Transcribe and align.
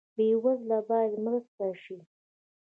بې 0.15 0.27
وزله 0.43 0.79
باید 0.89 1.13
مرسته 1.25 1.65
شي 1.83 1.97